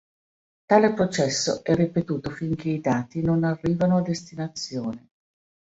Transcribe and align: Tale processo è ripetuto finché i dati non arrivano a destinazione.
Tale 0.65 0.93
processo 0.95 1.63
è 1.63 1.75
ripetuto 1.75 2.31
finché 2.31 2.69
i 2.69 2.81
dati 2.81 3.21
non 3.21 3.43
arrivano 3.43 3.97
a 3.97 4.01
destinazione. 4.01 5.09